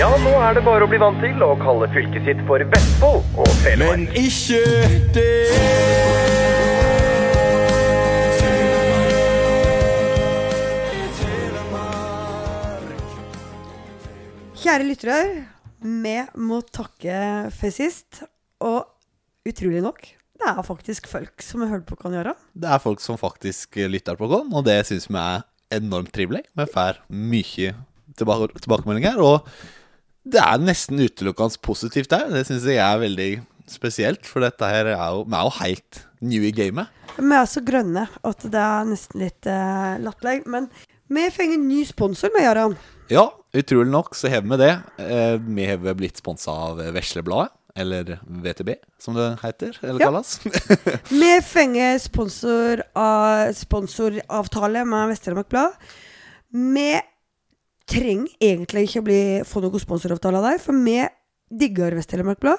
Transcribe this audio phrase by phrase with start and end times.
[0.00, 3.20] Ja, nå er det bare å bli vant til å kalle fylket sitt for Vestfold
[3.36, 4.00] og Telemark.
[4.00, 4.62] Men ikke
[5.12, 5.26] det.
[14.60, 15.20] Kjære lyttere,
[15.84, 17.20] vi må takke
[17.60, 18.22] for sist.
[18.64, 18.88] Og
[19.48, 20.00] utrolig nok,
[20.40, 22.34] det er faktisk folk som har hørt på Kan gjøre.
[22.56, 25.44] Det er folk som faktisk lytter på Kan, og det syns vi er
[25.74, 26.44] enormt trivelig.
[26.56, 27.74] Vi får mye
[28.18, 29.46] tilbake tilbakemeldinger, og
[30.30, 32.28] det er nesten utelukkende positivt der.
[32.32, 33.30] Det syns jeg er veldig
[33.70, 36.90] spesielt, for dette her er jo, vi er jo helt new i gamet.
[37.16, 40.42] Vi er så grønne at det er nesten litt uh, latterlig.
[40.50, 40.68] Men
[41.10, 42.76] vi fått en ny sponsor med, Jarand.
[43.10, 43.26] Ja,
[43.56, 44.74] utrolig nok så har vi det.
[45.02, 50.06] Eh, vi har blitt sponsa av Veslebladet, eller VTB, som det heter, eller Ja.
[50.10, 50.40] kalles.
[51.10, 55.72] Vi fenger sponsor av, sponsoravtale med Vest-Telemark Blad.
[56.50, 57.00] Vi
[57.90, 61.00] trenger egentlig ikke å bli, få noen sponsoravtale av deg, for vi
[61.50, 62.58] digger Vest-Telemark Blad.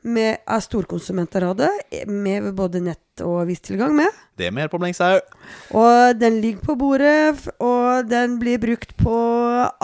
[0.00, 1.70] Vi er storkonsumenter av det,
[2.08, 4.08] med både nett og vistilgang med.
[4.40, 5.18] Det er mer på Blengsau.
[5.76, 9.16] Og den ligger på bordet, og den blir brukt på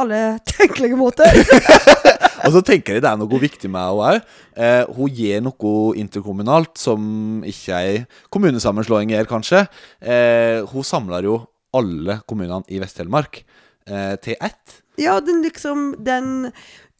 [0.00, 1.28] alle tenkelige måter.
[2.46, 4.32] Og så tenker jeg det er noe viktig med henne òg.
[4.54, 7.94] Eh, hun gir noe interkommunalt som ikke ei
[8.32, 9.64] kommunesammenslåing gjør, kanskje.
[9.98, 11.40] Eh, hun samler jo
[11.76, 14.78] alle kommunene i Vest-Telemark eh, til ett.
[15.00, 16.52] Ja, den liksom Den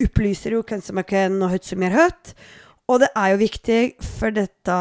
[0.03, 2.35] opplyser jo hvem som er hvem, og høyt som gjør høyt.
[2.87, 3.79] Og det er jo viktig
[4.19, 4.75] for dette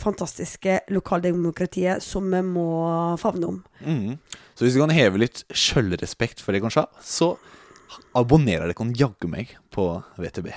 [0.00, 2.68] fantastiske lokaldemokratiet som vi må
[3.20, 3.58] favne om.
[3.84, 4.16] Mm.
[4.56, 7.34] Så hvis du kan heve litt sjølrespekt for Egon kanskje, så
[8.16, 10.48] abonnerer dere jaggu meg på VTB.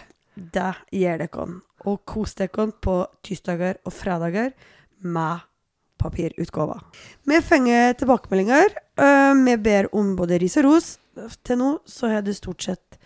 [0.55, 1.47] Det gjør dere.
[1.91, 4.53] Og kos dere på tirsdager og fredager
[5.03, 5.43] med
[6.01, 6.79] papirutgave.
[7.27, 8.71] Vi fenger tilbakemeldinger.
[8.97, 10.97] Øh, Vi ber om både ris og ros.
[11.43, 12.97] Til nå så har det stort sett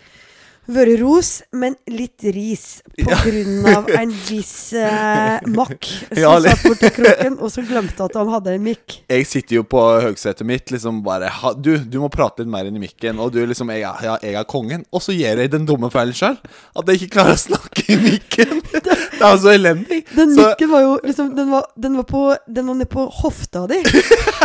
[0.67, 3.19] vært ros, men litt ris på Ja.
[3.23, 8.15] grunn av en viss uh, makk som Ja, satt borti kroken, og som glemte at
[8.17, 8.99] han hadde en mikk.
[9.11, 11.29] Jeg sitter jo på høgsetet mitt liksom bare
[11.61, 13.19] du, du må prate litt mer inn i mikken.
[13.21, 14.85] Og du liksom jeg, ja, jeg er kongen.
[14.91, 16.37] Og så gjør jeg den dumme feilen sjøl.
[16.75, 18.61] At jeg ikke klarer å snakke i mikken.
[19.15, 20.01] Det er jo så elendig.
[20.15, 23.05] Den så, mikken var jo liksom Den var, den var, på, den var nede på
[23.21, 23.79] hofta di.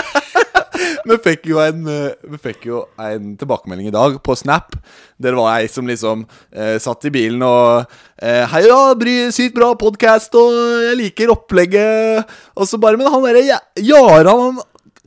[1.09, 4.77] Vi fikk jo en eh, Vi fikk jo en tilbakemelding i dag på Snap.
[5.21, 7.87] Der var ei som liksom eh, satt i bilen og
[8.21, 10.57] eh, 'Hei, ja, bry, sykt bra podkast, og
[10.89, 14.61] jeg liker opplegget.' Og så bare Men han derre Jaran, han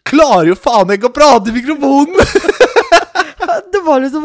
[0.03, 2.17] klarer jo faen ikke å prate i mikrofonen!
[3.73, 4.23] Det var liksom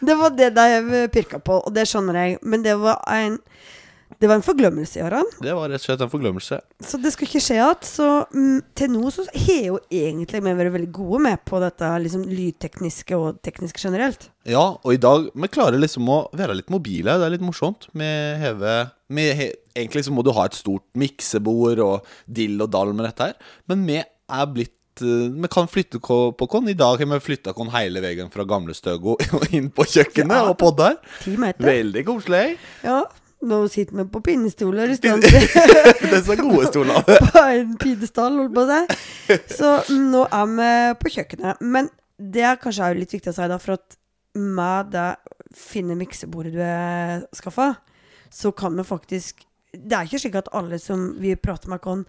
[0.00, 2.38] Det var det jeg pirka på, og det skjønner jeg.
[2.42, 3.36] Men det var en
[4.20, 5.28] Det var en forglemmelse, Jaran.
[5.40, 6.58] Det var rett og slett en forglemmelse.
[6.84, 7.84] Så det skulle ikke skje igjen.
[7.88, 11.88] Så mm, til nå så har jo egentlig vi vært veldig gode med på dette
[12.04, 14.26] liksom lydtekniske og tekniske generelt.
[14.48, 17.16] Ja, og i dag Vi klarer liksom å være litt mobile.
[17.16, 17.88] Det er litt morsomt.
[17.96, 18.10] Vi
[18.42, 22.92] hever vi he, Egentlig så må du ha et stort miksebord og dill og dall
[22.92, 23.36] med dette her,
[23.70, 26.68] men vi er blitt eh, vi kan flytte på oss.
[26.68, 29.16] I dag har vi flytta oss hele veien fra gamle Støgo
[29.56, 30.50] inn på kjøkkenet Ja.
[30.50, 30.98] og podder.
[31.24, 32.58] Veldig koselig.
[32.84, 33.00] Ja.
[33.40, 37.00] Nå sitter vi på pinnestoler istedenfor Disse gode stolene.
[37.32, 39.38] på en pidestall, holdt på å si.
[39.56, 40.70] Så nå er vi
[41.00, 41.62] på kjøkkenet.
[41.64, 41.88] Men
[42.20, 43.96] det er kanskje også litt viktig å si, da, for at
[44.36, 45.08] med det
[45.56, 47.72] fine miksebordet du har skaffa,
[48.30, 52.00] så kan vi faktisk Det er ikke slik at alle som vi prater med, kan,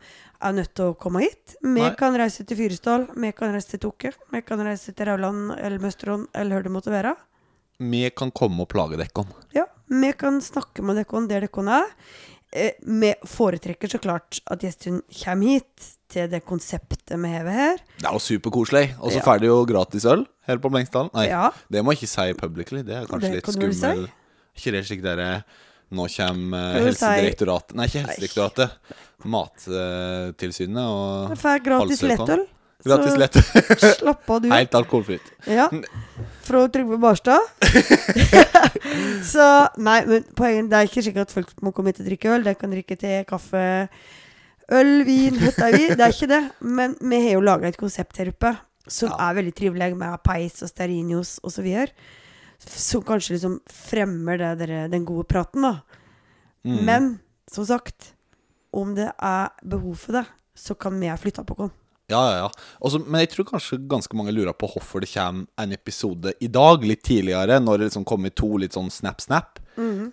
[0.42, 1.54] er nødt til å komme hit.
[1.62, 5.54] Vi kan reise til Fyresdal, vi kan reise til Tokke, vi kan reise til Rauland
[5.60, 7.12] eller Møsterån eller hvor det måtte være.
[7.78, 9.38] Vi kan komme og plage dekkene.
[9.54, 11.90] Ja, vi kan snakke med dere der dere er.
[12.54, 17.78] Eh, Vi foretrekker så klart at gjestene kommer hit til det konseptet vi har her.
[18.00, 18.96] Det er jo superkoselig.
[19.00, 19.24] Og så Ja.
[19.24, 21.10] får du jo gratis øl her på Blengsdalen.
[21.14, 21.52] Nei, Ja.
[21.72, 22.84] det må jeg ikke si publicly.
[22.84, 24.10] Det er kanskje Det litt kan du vel skummel.
[24.58, 25.44] Ikke det slik dere
[25.92, 28.72] Nå kommer eh, si- Helsedirektoratet Nei, ikke Helsedirektoratet.
[29.26, 32.48] Mattilsynet og Vi får gratis lettøl.
[32.84, 33.38] Gratis lett.
[34.00, 34.50] Slapp av, du.
[34.52, 35.28] Helt alkoholfritt.
[35.46, 35.68] Ja.
[36.46, 37.40] Fra Trygve Barstad.
[39.32, 39.48] så
[39.78, 42.46] Nei, men poenget det er ikke slik at folk må komme hit og drikke øl.
[42.48, 43.64] De kan drikke te, kaffe,
[44.74, 45.78] øl, vin, høttøy.
[45.94, 46.42] Det er ikke det.
[46.66, 48.56] Men vi har jo laga et konsept her oppe
[48.92, 49.30] som Ja.
[49.30, 51.94] er veldig trivelig, med peis og stearinjuice og så videre.
[52.62, 55.76] Som kanskje liksom fremmer det, der, den gode praten, da.
[56.66, 56.80] Mm.
[56.86, 57.12] Men
[57.50, 58.14] som sagt,
[58.74, 60.26] om det er behov for det,
[60.56, 61.72] så kan vi ha flytta på oss.
[62.12, 62.50] Ja, ja, ja.
[62.84, 66.50] Også, men jeg tror kanskje ganske mange lurer på hvorfor det kommer en episode i
[66.52, 69.62] dag, litt tidligere, når det liksom kommer to litt sånn snap-snap.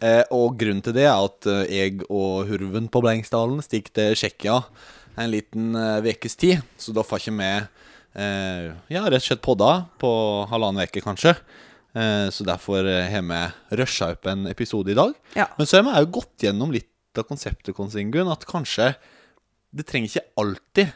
[0.07, 4.15] eh, og grunnen til det er at eh, jeg og Hurven på Blengsdalen stikker til
[4.17, 4.63] Tsjekkia
[5.19, 5.75] en liten
[6.07, 7.49] ukes tid, så da får ikke vi
[8.19, 10.11] eh, ja, rett og slett podda på
[10.51, 11.35] halvannen uke, kanskje.
[11.97, 13.41] Eh, så derfor eh, har vi
[13.81, 15.15] rusha opp en episode i dag.
[15.39, 15.49] Ja.
[15.59, 18.93] Men så har vi òg gått gjennom litt av konseptet, Konsingun, at kanskje
[19.75, 20.93] det trenger ikke alltid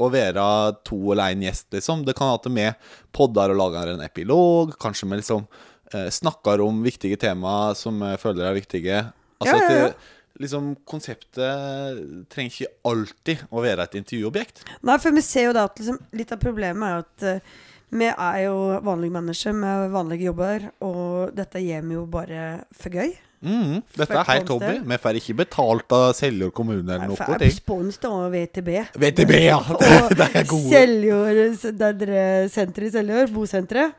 [0.00, 0.44] å være
[0.86, 2.04] to eller én gjest, liksom.
[2.06, 2.68] Det kan hende vi
[3.16, 4.72] podder og lager en epilog.
[4.80, 5.46] Kanskje vi liksom
[5.94, 9.02] eh, snakker om viktige temaer som vi føler er viktige.
[9.40, 9.90] Altså Ja, ja, ja.
[9.92, 14.62] at liksom konseptet trenger ikke alltid å være et intervjuobjekt.
[14.88, 17.58] Nei, for vi ser jo da at liksom, litt av problemet er at uh,
[17.90, 18.56] vi er jo
[18.86, 22.44] vanlige mennesker med vanlige jobber, og dette gjør vi jo bare
[22.76, 23.16] for gøy.
[23.40, 24.72] Mhm, Dette er helt hobby.
[24.84, 27.16] Vi får ikke betalt av Seljord kommune eller noe.
[27.16, 27.54] jeg ting.
[27.56, 28.68] sponset av VTB.
[29.00, 29.60] VTB, ja!
[30.20, 30.68] Det er gode.
[30.68, 31.40] Seljord,
[31.80, 33.94] det er senteret i Seljord, bosenteret.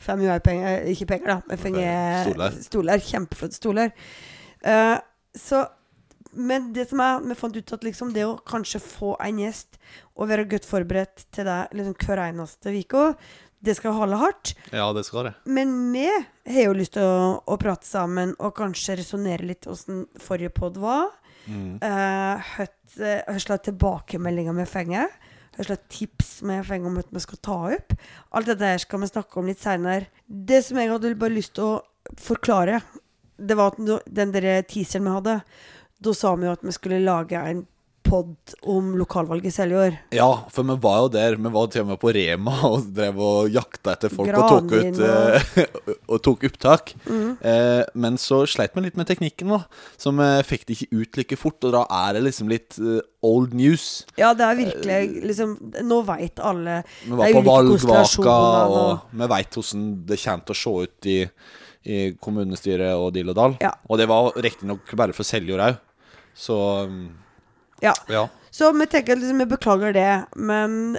[0.00, 1.40] Får mye penger, ikke penger, da.
[1.46, 2.56] men Stoler.
[2.64, 3.02] stoler.
[3.04, 3.92] Kjempeflotte stoler.
[4.64, 4.96] Uh,
[5.36, 5.66] så
[6.32, 9.78] Men det som er Vi fant ut at liksom det å kanskje få en gjest
[10.14, 13.14] og være godt forberedt til deg liksom hver eneste uke,
[13.60, 14.54] det skal holde hardt.
[14.72, 15.34] Ja, det skal det.
[15.44, 20.06] Men vi har jo lyst til å, å prate sammen og kanskje resonnere litt åssen
[20.20, 21.10] forrige pod var.
[21.44, 21.80] Mm.
[21.82, 22.52] Uh,
[22.96, 25.12] Hva slags tilbakemeldinger vi fenger.
[25.56, 27.94] Hva slags tips vi fenger om at vi skal ta opp.
[28.36, 30.08] Alt dette her skal vi snakke om litt seinere.
[30.24, 32.80] Det som jeg hadde bare lyst til å forklare,
[33.36, 35.36] det var at den der teaseren vi hadde,
[36.00, 37.66] da sa vi jo at vi skulle lage en
[38.10, 39.96] pod om lokalvalget i Seljord.
[40.14, 41.36] Ja, for vi var jo der.
[41.38, 44.74] Vi var til og med på Rema og drev og jakta etter folk og tok,
[44.74, 45.60] ut, eh,
[46.12, 46.94] og tok opptak.
[47.06, 49.62] Eh, men så sleit vi litt med teknikken, da.
[50.00, 51.58] Så vi fikk det ikke ut like fort.
[51.68, 53.88] Og da er det liksom litt eh, old news.
[54.20, 58.36] Ja, det er virkelig liksom Nå veit alle Vi var på valgvaka,
[58.66, 61.18] og vi veit hvordan det kommer til å se ut i,
[61.90, 63.58] i kommunestyret og Dill og Dal.
[63.62, 63.74] Ja.
[63.88, 65.80] Og det var riktignok bare for Seljord òg.
[66.40, 66.56] Så
[66.88, 67.08] mm,
[67.84, 67.94] Ja.
[68.08, 68.26] ja.
[68.50, 70.98] Så vi tenker liksom, vi beklager det, men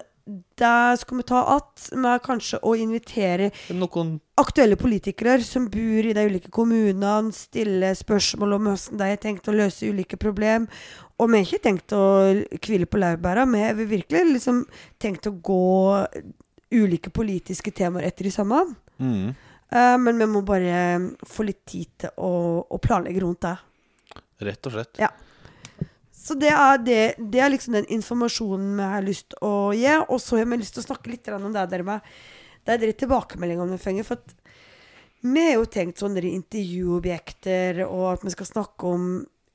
[0.56, 6.14] der skal vi ta att med kanskje å invitere Noen aktuelle politikere som bor i
[6.14, 10.68] de ulike kommunene, stille spørsmål om hvordan de har tenkt å løse ulike problem.
[11.22, 12.04] Og vi har ikke tenkt å
[12.58, 13.46] hvile på laurbæra.
[13.50, 14.64] Vi har virkelig liksom
[15.02, 15.62] tenkt å gå
[16.72, 18.76] ulike politiske temaer etter i sammen.
[18.98, 19.32] mm,
[19.72, 23.54] Uh, men vi må bare få litt tid til å, å planlegge rundt det.
[24.44, 25.00] Rett og slett.
[25.00, 25.08] Ja.
[26.22, 27.00] Så det er, det,
[27.34, 29.90] det er liksom den informasjonen vi har lyst til å gi.
[30.06, 32.14] Og så har vi lyst til å snakke litt om det der med
[32.62, 34.06] det er de tilbakemeldingene vi fenger.
[34.06, 34.22] For
[35.26, 39.08] vi har jo tenkt sånne intervjuobjekter, og at vi skal snakke om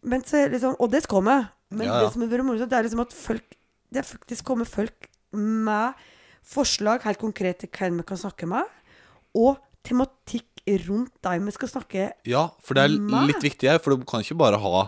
[0.07, 1.37] men så liksom, Og det skal vi.
[1.75, 2.03] Men Ja, ja.
[2.05, 3.57] det som veldig morsomt, det er liksom at folk
[3.91, 5.95] Det er faktisk kommet folk med
[6.47, 8.63] forslag helt konkret til hvem vi kan snakke med,
[9.35, 12.13] og tematikk rundt dem vi skal snakke med.
[12.27, 14.85] Ja, for det er litt litt viktig her, for du kan ikke bare ha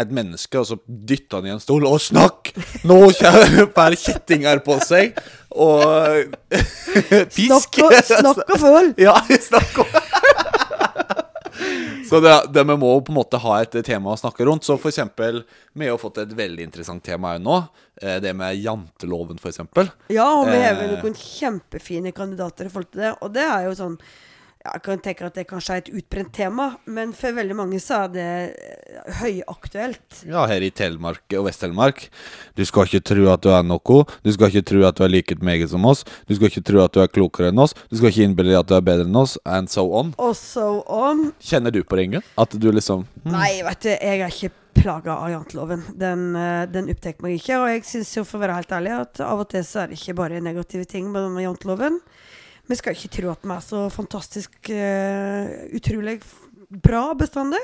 [0.00, 2.52] et menneske og så dytta han i en stol og snakk!
[2.88, 5.18] Nå får kjettinger på seg
[5.52, 6.32] og
[7.34, 7.36] pisk!
[7.36, 8.92] Snakk og, snakk og føl!
[9.06, 10.00] Ja, snakk og
[12.08, 14.66] Så det, det vi må på en måte ha et tema å snakke rundt.
[14.66, 15.42] Så for eksempel,
[15.78, 17.54] vi har fått et veldig interessant tema her nå.
[18.02, 19.88] eh, Det med janteloven, for eksempel.
[20.12, 21.00] Ja, og vi har vel Eh.
[21.00, 23.14] noen kjempefine kandidater i forhold til det.
[23.22, 23.96] Og det er jo sånn
[24.62, 27.80] ja, Jeg kan tenke at det kanskje er et utbrent tema, men for veldig mange
[27.82, 30.22] så er det eh, høyaktuelt.
[30.28, 32.04] Ja, her i Telemark og Vest-Telemark.
[32.54, 33.98] Du skal ikke tro at du er noe.
[34.22, 36.04] Du skal ikke tro at du er like meget som oss.
[36.28, 37.74] Du skal ikke tro at du er klokere enn oss.
[37.90, 40.14] Du skal ikke innbille deg at du er bedre enn oss, and so on.
[40.22, 41.30] Og so on.
[41.42, 42.22] Kjenner du på ringen?
[42.38, 43.32] At du liksom hmm.
[43.34, 45.82] Nei, vet du, jeg er ikke plaga av janteloven.
[45.98, 47.58] Den, eh, den opptar meg ikke.
[47.58, 49.90] Og jeg syns jo, for å være helt ærlig, at av og til så er
[49.90, 51.98] det ikke bare negative ting med janteloven.
[52.70, 56.20] Vi skal ikke tro at vi er så fantastisk uh, utrolig
[56.82, 57.62] bra bestandig.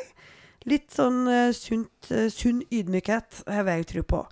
[0.69, 4.23] Litt sånn uh, sunt, uh, sunn ydmykhet har jeg tro på.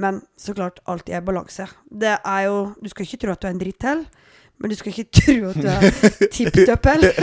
[0.00, 1.68] Men så klart, alt er balanse.
[1.90, 4.06] Det er jo Du skal ikke tro at du er en dritt til.
[4.62, 5.86] Men du skal ikke tro at du er
[6.34, 7.16] tipp topp heller.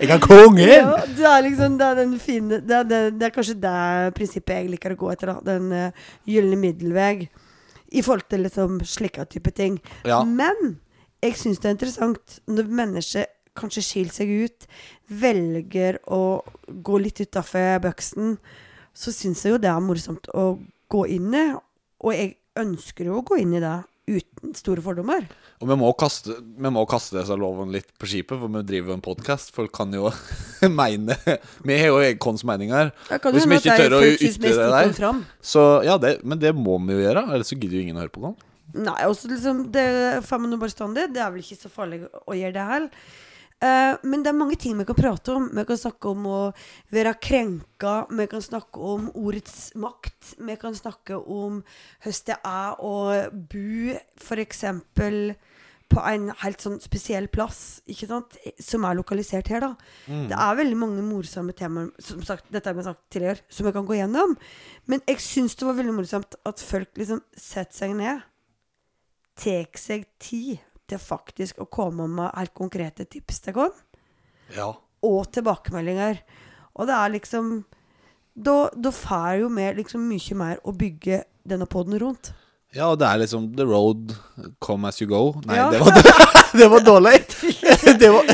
[0.00, 0.68] Jeg er kongen!
[0.80, 4.62] Ja, det er liksom det er den fine det er, det er kanskje det prinsippet
[4.62, 5.34] jeg liker å gå etter.
[5.34, 5.56] Da.
[5.56, 7.28] Den uh, gylne middelvei
[7.90, 9.80] i forhold til liksom slike type ting.
[10.06, 10.22] Ja.
[10.24, 10.78] Men
[11.20, 14.66] jeg syns det er interessant når mennesker kanskje skiller seg ut,
[15.20, 18.36] velger å gå litt utafor boksen,
[18.94, 20.52] så syns jeg jo det er morsomt å
[20.90, 21.46] gå inn i.
[22.00, 23.76] Og jeg ønsker jo å gå inn i det
[24.10, 25.26] uten store fordommer.
[25.60, 28.96] Og vi må kaste, vi må kaste disse lovene litt på skipet, for vi driver
[28.96, 29.52] en podkast.
[29.54, 30.08] Folk kan jo
[30.80, 31.18] mene
[31.66, 32.94] Vi har jo våre meninger.
[33.28, 35.24] Hvis vi ikke tør å ytre det der.
[35.44, 37.28] Så ja, det, men det må vi jo gjøre.
[37.28, 38.46] Ellers så gidder jo ingen å høre på oss.
[38.76, 39.88] Nei, også liksom det
[40.26, 41.08] får man bare stående.
[41.10, 43.04] Det er vel ikke så farlig å gjøre det heller.
[43.60, 45.50] Uh, men det er mange ting vi kan prate om.
[45.52, 46.38] Vi kan snakke om å
[46.94, 48.06] være krenka.
[48.08, 50.32] Vi kan snakke om ordets makt.
[50.40, 51.60] Vi kan snakke om
[52.00, 52.94] hvordan det er å
[53.52, 54.64] bo f.eks.
[55.90, 59.70] på en helt sånn spesiell plass, ikke sant, som er lokalisert her, da.
[60.06, 60.28] Mm.
[60.30, 63.76] Det er veldig mange morsomme temaer, som sagt, dette har vi sagt tidligere, som jeg
[63.76, 64.36] kan gå gjennom.
[64.88, 68.22] Men jeg syns det var veldig morsomt at folk liksom setter seg ned,
[69.40, 70.58] tar seg tid
[70.90, 73.76] til faktisk å komme med helt konkrete tips til oss
[74.56, 74.72] Ja.
[75.06, 76.18] og tilbakemeldinger.
[76.76, 77.64] Og det er liksom
[78.40, 82.30] Da, da får jo vi liksom mye mer å bygge denne poden rundt.
[82.72, 84.12] Ja, og det er liksom The road
[84.62, 85.34] come as you go.
[85.44, 85.70] Nei, Ja.
[85.70, 85.98] det, var,
[86.60, 87.16] det var dårlig!
[88.00, 88.24] det var,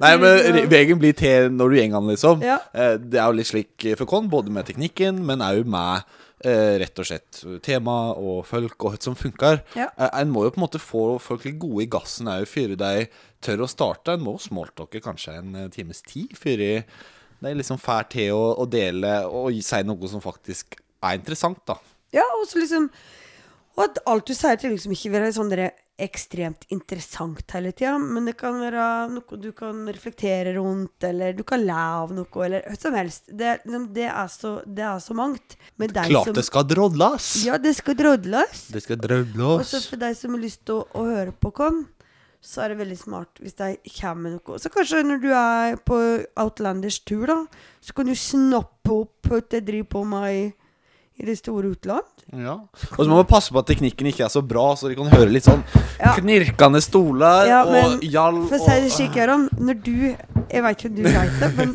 [0.00, 2.42] nei, men veien blir til når du går den, liksom.
[2.42, 2.56] Ja.
[2.72, 6.02] Eh, Det er jo litt slik for oss, både med teknikken, men òg med
[6.82, 9.60] rett og slett tema og folk og hva som funker.
[9.78, 9.88] Ja.
[9.96, 12.76] Eh, En må jo på en måte få folk litt gode i gassen òg før
[12.80, 13.06] de
[13.42, 14.14] tør å starte.
[14.16, 16.62] En må smalltalke kanskje en eh, times tid før
[17.42, 21.78] de liksom får til å, å dele og si noe som faktisk er interessant, da.
[22.14, 22.90] Ja, og så liksom
[23.72, 25.70] Og at alt du sier, til liksom ikke være sånn der
[26.02, 31.42] ekstremt interessant hele tida, men det kan være noe du kan reflektere rundt, eller du
[31.46, 33.30] kan le av noe, eller hva som helst.
[33.30, 35.56] Det, liksom, det, er, så, det er så mangt.
[35.80, 37.32] Men Klart som, det skal drodles!
[37.46, 38.66] Ja, det skal drodles.
[38.74, 39.72] Det skal Og drodles.
[39.72, 41.82] så for de som har lyst til å, å høre på oss,
[42.42, 44.58] så er det veldig smart hvis de kommer med noe.
[44.58, 45.98] Så kanskje når du er på
[46.42, 47.38] Outlanders tur, da,
[47.78, 50.58] så kan du snappe opp hva jeg driver på med
[51.18, 52.06] i, det store utland.
[52.32, 52.54] Ja.
[52.96, 55.10] Og så må man passe på at teknikken ikke er så bra, så de kan
[55.12, 55.62] høre litt sånn
[56.00, 56.14] Ja.
[56.16, 59.92] knirkende stoler Ja, og men og For å si det slik, Aron, når du
[60.50, 61.74] Jeg vet ikke om du vet det, men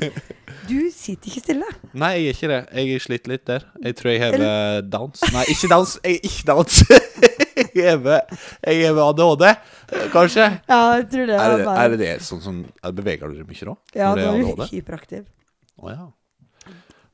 [0.68, 1.68] du sitter ikke stille.
[1.96, 2.60] Nei, jeg er ikke det.
[2.76, 3.64] Jeg er slitt litt der.
[3.86, 5.24] Jeg tror jeg hever downs.
[5.32, 5.94] Nei, ikke downs.
[6.04, 6.82] Jeg er ikke downs.
[7.58, 8.20] jeg hever
[8.68, 9.46] Jeg hever ADHD,
[10.14, 10.50] kanskje.
[10.68, 13.40] Ja, jeg tror det Er er det er det, det sånn som er Beveger du
[13.40, 13.76] deg mye da?
[13.96, 15.26] Ja, Når da er du hyperaktiv.
[15.78, 16.08] Å ja.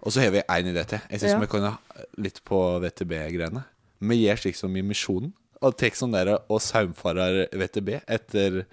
[0.04, 1.00] Og så har vi en idé til.
[1.10, 1.40] Jeg syns Ja.
[1.40, 1.76] vi kan ha
[2.20, 3.64] litt på VTB-greiene.
[4.04, 5.32] Vi gjør slik som i Misjonen.
[5.64, 8.66] Og tar sånn der og saumfarer VTB etter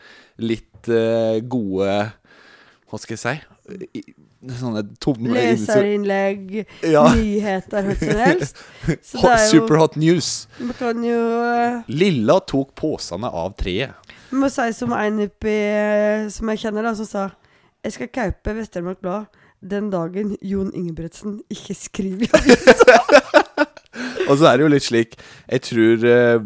[0.43, 2.11] litt uh, gode
[2.91, 3.35] Hva skal jeg si?
[3.95, 4.03] I,
[4.59, 7.05] sånne tomme Leserinnlegg, Ja.
[7.15, 8.63] nyheter, hva som helst.
[9.07, 10.49] Så Hot, jo Superhot news.
[10.59, 13.95] Man kan jo uh, Lilla tok posene av treet.
[14.33, 15.55] Vi må si som en oppi
[16.35, 17.29] som jeg kjenner, da, som sa
[17.87, 19.31] Jeg skal kaupe Vest-Telemark Blad
[19.63, 22.97] den dagen Jon Ingebretsen ikke skriver i avisa.
[24.31, 25.17] Og så er det jo litt slik
[25.51, 26.39] Jeg tror eh,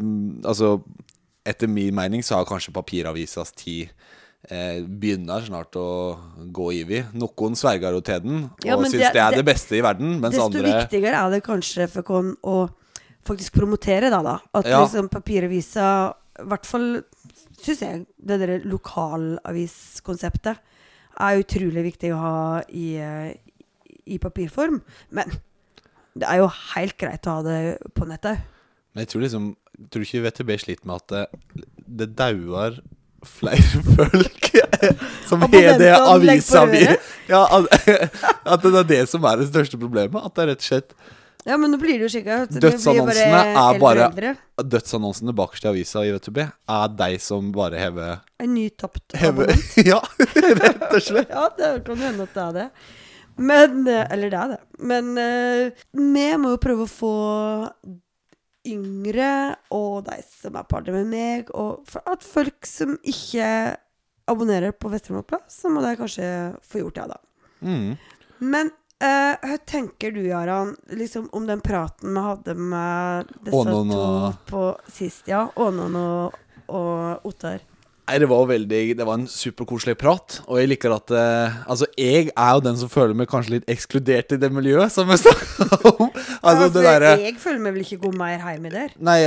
[0.48, 0.70] Altså,
[1.46, 3.90] etter min mening så har kanskje papiravisas tid
[4.50, 5.84] eh, begynner snart å
[6.56, 9.46] gå ivi Noen sverger jo til den og Ja, syns det- det, er det- det
[9.52, 12.56] beste i verden, mens Desto andre viktigere er det kanskje for oss å
[13.24, 14.22] faktisk promotere, da.
[14.22, 14.38] da.
[14.54, 14.82] At Ja.
[14.84, 16.88] liksom papiravisa I hvert fall
[17.62, 20.58] syns jeg det der lokalaviskonseptet
[21.20, 23.34] er utrolig viktig å ha i, eh,
[24.06, 24.80] i papirform.
[25.14, 25.36] Men
[26.14, 27.60] det er jo helt greit å ha det
[27.94, 28.42] på nettet.
[28.94, 29.52] Men jeg tror liksom
[29.90, 31.64] Tror du ikke VTB sliter med at det,
[31.98, 32.76] det dauer
[33.26, 34.44] flere folk
[35.28, 36.84] som har det avisa mi?
[37.26, 37.88] Ja, at,
[38.54, 40.14] at det er det som er det største problemet.
[40.22, 40.94] At det er rett og slett
[41.44, 44.34] Ja, men nå blir det jo slik at Dødsannonsene er bare.
[44.64, 49.04] Dødsannonsene bakerst i avisa i VTB er deg som bare hever En ny tapt.
[49.84, 51.28] Ja, rett og slett.
[51.36, 52.68] Ja, det kan hende at det er det.
[53.36, 54.60] Men eh, Eller det er det.
[54.92, 57.14] Men eh, vi må jo prøve å få
[58.64, 59.30] yngre
[59.76, 63.76] og de som er partner med meg, og at folk som ikke
[64.30, 66.28] abonnerer på Vest-Telemark så må de kanskje
[66.64, 67.18] få gjort det, da.
[67.60, 67.90] Mm.
[68.54, 68.72] Men
[69.02, 74.00] eh, hva tenker du, Aran, liksom om den praten vi hadde med disse Ånon to
[74.00, 75.26] og- på sist?
[75.28, 76.34] Ja, Ånon og,
[76.68, 77.60] og Ottar.
[78.04, 80.34] Nei, det var veldig Det var en superkoselig prat.
[80.44, 83.70] Og jeg liker at uh, Altså, jeg er jo den som føler meg kanskje litt
[83.72, 86.10] ekskludert i det miljøet som vi snakka om.
[86.44, 88.92] Altså, ja, det for jeg føler meg vel ikke gå mer hjemme der.
[89.00, 89.18] Nei,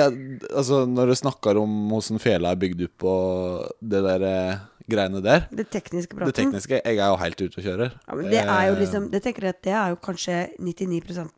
[0.54, 5.22] altså, når du snakker om hvordan fela er bygd opp og det der eh, greiene
[5.24, 6.32] der Det tekniske praten.
[6.32, 7.98] Det tekniske Jeg er jo helt ute og kjører.
[8.08, 10.38] Ja, men det er jo Eh, liksom Det tenker jeg at det er jo kanskje
[10.60, 11.30] 99%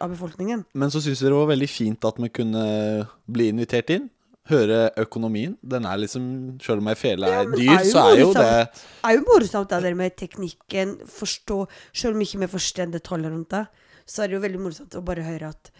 [0.00, 0.64] av befolkningen.
[0.74, 4.10] Men så syns jeg det var veldig fint at vi kunne bli invitert inn.
[4.46, 5.56] Høre økonomien.
[5.62, 9.10] Den er liksom Selv om ei fele er dyr, er så er jo det Det
[9.10, 10.98] er jo morsomt det der med teknikken.
[11.06, 13.66] Forstå Selv om ikke vi forstår detaljer rundt det,
[14.06, 15.72] så er det jo veldig morsomt å bare høre at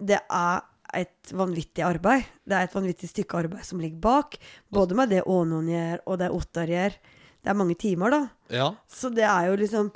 [0.00, 0.62] det er
[1.00, 2.24] et vanvittig arbeid.
[2.46, 4.36] Det er et vanvittig stykke arbeid som ligger bak.
[4.72, 6.96] Både med det Ånon gjør, og det Ottar gjør.
[7.44, 8.20] Det er mange timer, da.
[8.54, 8.68] Ja.
[8.88, 9.92] Så det er jo liksom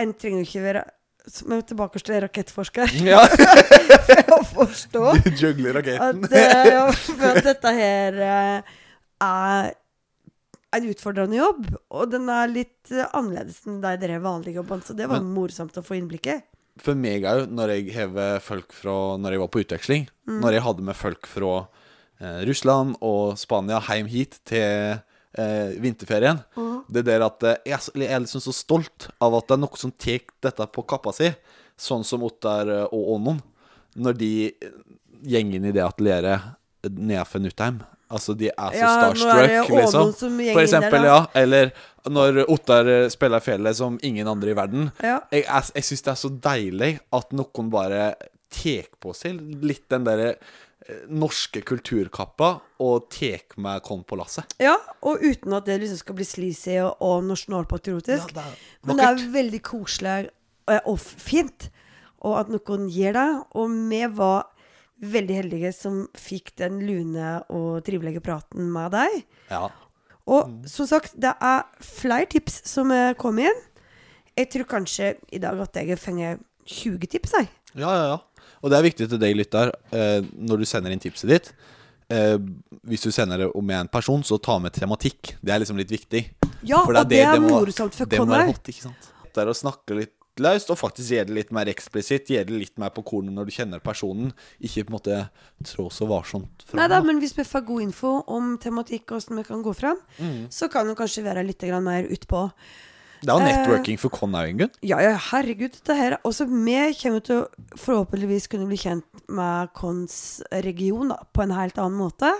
[0.00, 0.82] En trenger ikke være
[1.28, 3.22] som er tilbake til rakettforsker ja.
[4.08, 5.04] for å forstå
[5.40, 6.24] Jugle raketten.
[6.24, 8.74] at, eh, ja, for at dette her eh,
[9.24, 9.70] er
[10.74, 11.68] en utfordrende jobb.
[11.94, 14.84] Og den er litt annerledes enn de drev vanlige jobbene.
[14.84, 16.38] Så det var morsomt å få innblikk i.
[16.82, 20.40] For meg òg, når jeg hever folk fra Når jeg var på utveksling, Mm.
[20.40, 21.68] når jeg hadde med folk fra
[22.18, 24.96] eh, Russland og Spania hjem hit til
[25.36, 26.40] eh, vinterferien.
[26.88, 29.58] Det er der at eh, jeg, er jeg er liksom så stolt av at det
[29.58, 31.28] er noen som tar dette på kappa si,
[31.76, 33.42] sånn som Ottar eh, og Ånon,
[34.00, 36.56] når de eh, inn i det atelieret
[36.88, 37.82] nedenfor Nutheim.
[38.14, 40.12] Altså, de er så Ja, nå er det starstruck, liksom.
[40.18, 41.20] som For eksempel, der, ja.
[41.42, 41.72] Eller
[42.14, 44.90] når Ottar eh, spiller fjellet som ingen andre i verden.
[45.02, 45.18] Ja.
[45.32, 48.04] Jeg, jeg, jeg syns det er så deilig at noen bare
[48.54, 52.50] tar på seg litt den derre eh, norske kulturkappa
[52.84, 54.54] og tek med kon på lasset.
[54.62, 58.34] Ja, og uten at det liksom skal bli sleazy og, og nasjonalpatriotisk.
[58.36, 58.46] Ja,
[58.86, 60.28] Men det er veldig koselig
[60.68, 61.70] og, og fint.
[62.24, 63.42] Og at noen gir deg.
[63.58, 64.46] Og vi var
[65.02, 69.24] veldig heldige som fikk den lune og trivelige praten med deg.
[69.50, 69.68] Ja.
[70.24, 73.62] Og som sagt, det er flere tips som er kommet inn.
[74.38, 77.50] Jeg tror kanskje i dag at jeg fengt 20 tips, jeg.
[77.76, 78.20] ja, ja, ja.
[78.64, 81.50] Og det er viktig til deg, lytter, eh, når du sender inn tipset ditt.
[82.08, 82.38] Eh,
[82.88, 85.34] hvis du sender det med en person, så ta med tematikk.
[85.44, 86.22] Det er liksom litt viktig.
[86.64, 88.54] Ja, For og det er, morsomt for Det må være Conor.
[88.56, 89.10] hot, ikke sant?
[89.34, 92.30] Det er å snakke litt løst, og faktisk gjør det litt mer eksplisitt.
[92.32, 94.32] Gjør det litt mer på kornet når du kjenner personen.
[94.60, 95.20] Ikke på en måte
[95.68, 96.80] trå så varsomt fram.
[96.80, 99.76] Nei da, men hvis vi får god info om tematikk og hvordan vi kan gå
[99.76, 100.46] fram, Mm.
[100.50, 102.50] så kan det kanskje være litt mer utpå.
[103.24, 104.70] Det er jo Eh, networking for Con òg, Ingunn.
[104.82, 109.72] Ja, ja, herregud, dette her Også vi kommer til å forhåpentligvis kunne bli kjent med
[109.72, 112.30] Cons region da, på en helt annen måte.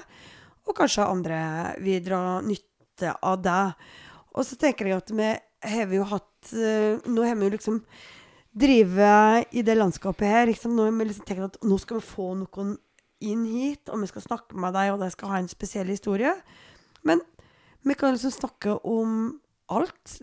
[0.67, 3.75] Og kanskje andre vil dra nytte av det.
[4.35, 7.79] Og så tenker jeg at vi har jo hatt eh, Nå har vi jo liksom
[8.55, 10.47] drive i det landskapet her.
[10.51, 10.75] Liksom.
[10.77, 12.77] Nå vi liksom tenkt at nå skal vi få noen
[13.25, 16.35] inn hit, og vi skal snakke med deg, og de skal ha en spesiell historie.
[17.09, 17.23] Men
[17.85, 19.41] vi kan liksom snakke om
[19.73, 20.19] alt.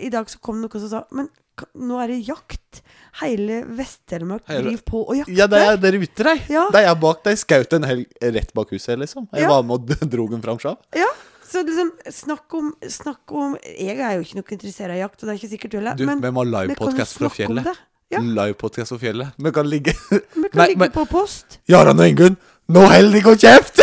[0.00, 1.28] I dag så kom det noen som sa Men
[1.76, 2.80] nå er det jakt.
[3.20, 5.34] Hele Vest-Telemark driver på og jakter.
[5.36, 6.34] Ja, det er der ute, de.
[6.54, 6.66] Ja.
[6.72, 7.22] De er bak.
[7.26, 9.26] De skjøt en helg rett bak huset, liksom.
[9.34, 9.48] Jeg Ja.
[9.50, 10.76] var med og dro den fram sjøl.
[10.96, 11.08] Ja,
[11.48, 15.26] så liksom snakk om, snakk om Jeg er jo ikke noe interessert i jakt, og
[15.28, 16.02] det er ikke sikkert du heller.
[16.08, 17.70] Men vi må ha livepodkast fra fjellet.
[18.12, 18.20] Ja.
[18.24, 19.34] Livepodkast fra fjellet.
[19.36, 21.58] Vi kan ligge Vi kan Nei, ligge men- på post.
[21.68, 22.36] Jaran og Ingunn,
[22.68, 23.80] nå holder dere kjeft!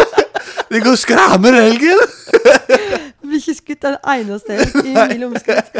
[0.72, 2.02] dere går og skræmer elgen!
[3.22, 5.76] Blir ikke skutt en eneste elg i mil omskritt.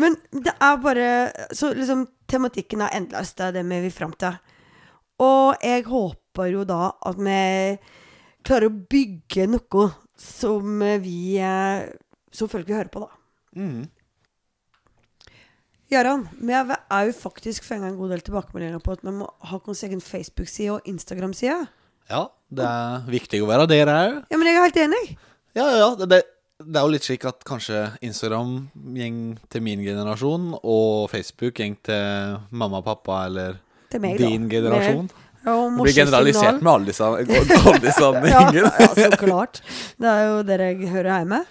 [0.00, 1.08] Men det er bare
[1.56, 3.32] Så liksom tematikken er endeløs.
[3.36, 4.36] Det er det vi vil fram til.
[5.24, 7.38] Og jeg håper jo da at vi
[8.46, 9.86] klarer å bygge noe
[10.16, 11.92] som vi eh,
[12.32, 13.08] Som folk vil høre på, da.
[13.56, 13.86] Mm.
[15.88, 19.58] Jaran, vi er jo faktisk for en god del tilbakemeldinger på at vi må ha
[19.62, 21.60] vår egen Facebook-side og Instagram-side.
[22.10, 24.16] Ja, det er viktig å være der òg.
[24.30, 25.04] Ja, men jeg er helt enig.
[25.56, 25.88] Ja, ja.
[25.98, 26.20] Det, det,
[26.58, 28.56] det er jo litt slik at kanskje Instagram
[28.98, 29.20] gjeng
[29.52, 33.60] til min generasjon, og Facebook gjeng til mamma og pappa eller
[34.02, 34.56] meg, din da.
[34.56, 35.06] generasjon.
[35.06, 36.62] Ja, Det blir generalisert signal.
[36.62, 37.04] med alle disse,
[38.10, 39.62] alle Ja, ja, så klart.
[39.96, 41.44] Det er jo det jeg hører hjemme.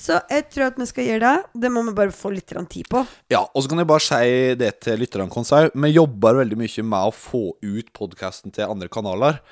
[0.00, 1.60] Så jeg tror at vi skal gjøre det.
[1.64, 3.02] Det må vi bare få litt tid på.
[3.32, 5.68] Ja, og så kan jeg bare si det til lytterne våre.
[5.76, 9.42] Vi jobber veldig mye med å få ut podkasten til andre kanaler.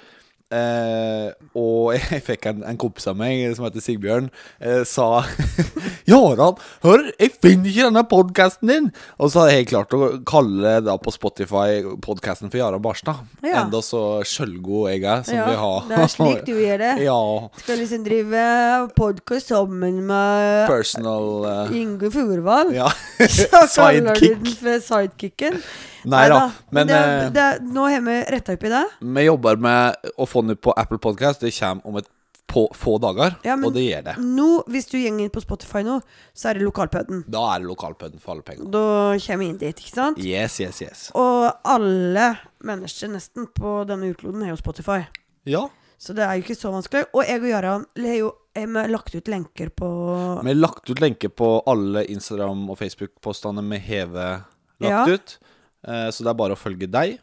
[0.49, 1.29] Eh,
[1.61, 4.31] og jeg fikk en, en kompis av meg som heter Sigbjørn,
[4.65, 5.21] eh, sa
[6.09, 6.57] Jaran,
[6.87, 8.87] hør, jeg finner ikke denne podkasten din!
[9.21, 13.21] Og så hadde jeg klart å kalle da på Spotify podkasten for Jaran Barstad.
[13.45, 13.67] Ja.
[13.67, 15.85] Enda så sjølgod jeg er, som Ja, vi har.
[15.91, 16.95] det er slik du gjør det.
[17.11, 17.21] ja.
[17.61, 18.47] Skal liksom drive
[18.97, 21.77] podkast sammen med Personal uh...
[21.77, 22.73] Inge Furvall.
[22.79, 22.89] Ja.
[23.21, 25.61] Så kaller du den for sidekicken.
[26.05, 28.85] Nei da, Men, det, eh, det, nå har vi retta opp i det.
[29.01, 31.41] Vi jobber med å få den ut på Apple Podcast.
[31.41, 32.07] Det kommer om et
[32.49, 34.15] på, få dager, Ja, men- og det gjør det.
[34.25, 36.01] Nå, hvis du går inn på Spotify nå,
[36.35, 37.25] så er det lokalpudden.
[37.29, 38.71] Da er det lokalpudden for alle penger.
[38.73, 40.19] Da kommer vi inn dit, ikke sant?
[40.19, 41.11] Yes, yes, yes.
[41.15, 45.03] Og alle mennesker nesten på denne utkloden har jo Spotify.
[45.45, 45.69] Ja.
[45.99, 47.05] Så det er jo ikke så vanskelig.
[47.13, 50.99] Og jeg og Jaran har jo har lagt ut lenker på Vi har lagt ut
[51.01, 54.07] lenker på alle Instagram- og Facebook-postene vi har
[54.81, 55.05] lagt Ja.
[55.07, 55.39] ut.
[55.87, 57.19] Eh, så det er bare å følge deg.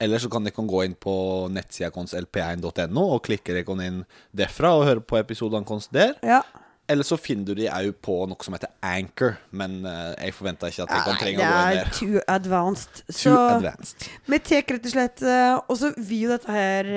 [0.00, 1.12] Eller så kan dere gå inn på
[1.50, 4.04] nettsida vår lp1.no og klikke dere inn
[4.36, 6.14] derfra og høre på episodene våre der.
[6.22, 6.42] Ja.
[6.88, 10.70] Eller så finner du de òg på noe som heter Anchor, men eh, jeg forventer
[10.72, 11.74] ikke at jeg kan trenge å gå inn der.
[11.74, 13.02] Det er too advanced.
[13.10, 14.06] Too Så advanced.
[14.24, 16.88] vi tar rett og slett eh, Og så vil jo dette her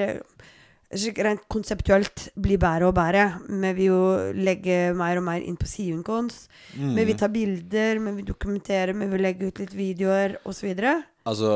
[1.24, 3.28] rent konseptuelt bli bedre og bedre.
[3.48, 4.02] Vi vil jo
[4.36, 6.28] legge mer og mer inn på siden vår.
[6.76, 6.96] Mm.
[6.98, 10.74] Vi vil ta bilder, vi vil dokumentere, vi vil legge ut litt videoer osv.
[11.22, 11.50] Altså,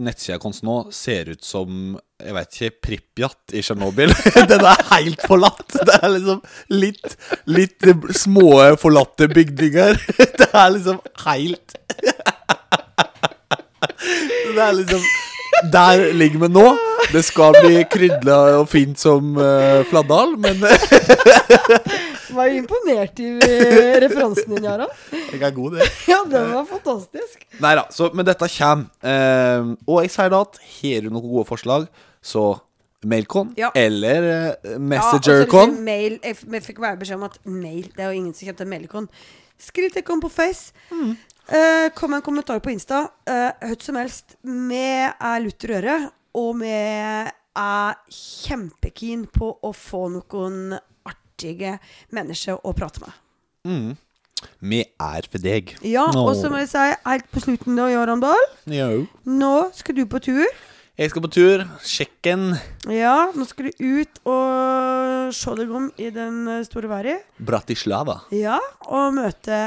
[0.00, 4.12] nettsida vår nå ser ut som jeg vet ikke, Pripjat i Tsjernobyl.
[4.50, 5.76] Den er helt forlatt.
[5.76, 6.40] Det er liksom
[6.72, 7.16] litt,
[7.48, 8.50] litt små
[8.80, 10.00] forlatte bygninger.
[10.40, 11.76] Det er liksom helt
[14.50, 15.02] Det er liksom
[15.68, 16.66] Der ligger vi nå.
[17.12, 20.62] Det skal bli krydla og fint som uh, Fladdal, men
[22.30, 24.92] Var jo imponert i eh, referansen din, Jarand.
[25.10, 25.88] jeg er god, det.
[26.12, 27.42] Ja, den var fantastisk.
[27.58, 28.86] Nei da, men dette kommer.
[29.02, 31.88] Uh, og jeg sier da at har du noen gode forslag,
[32.22, 32.52] så
[33.02, 33.72] mailcon Ja.
[33.74, 35.74] eller uh, Ja, messengercon.
[35.74, 38.54] Ja, så mail, jeg, fikk bare beskjed om at mail Det er jo ingen som
[38.54, 39.10] til mailekon.
[39.60, 40.72] Skriv til oss på Face.
[41.50, 43.08] Eh, kom en kommentar på Insta.
[43.30, 44.36] Uh, som helst.
[44.42, 45.96] Vi er lutter øre,
[46.38, 50.76] og vi er kjempekeen på å få noen
[51.10, 51.80] artige
[52.14, 53.98] mennesker å prate med.
[54.62, 55.74] Vi er for deg.
[55.82, 58.46] Ja, og så må jeg si helt på slutten da, Jarand Dahl.
[58.70, 59.06] Jo.
[59.26, 60.46] Nå skal du på tur.
[61.00, 61.66] Jeg skal på tur.
[61.82, 62.54] Sjekken.
[62.92, 67.22] Ja, nå skal du ut og se deg om i den store verden.
[67.42, 68.20] Bratislava.
[68.36, 69.62] Ja, og møte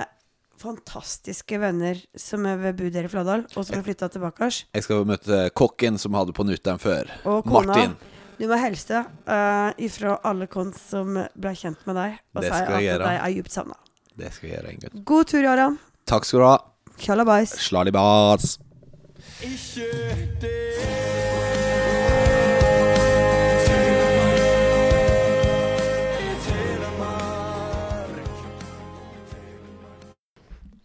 [0.63, 4.49] fantastiske venner som er ved Bud i Fladal, og som har flytta tilbake.
[4.73, 7.11] Jeg skal møte kokken som hadde på Nutteren før.
[7.27, 7.69] Og kona.
[7.73, 7.95] Martin.
[8.39, 12.61] Du må hilse uh, ifra alle kons som ble kjent med deg, og Det si
[12.63, 13.09] at gjøre.
[13.11, 13.77] de er djupt savna.
[14.17, 15.03] Det skal jeg gjøre, Ingunn.
[15.13, 15.79] God tur, Jaran.
[16.09, 16.57] Takk skal du ha.
[17.03, 17.55] Tjalabais.
[17.67, 18.57] Slalibas.
[19.43, 19.89] Ikke
[20.41, 21.32] det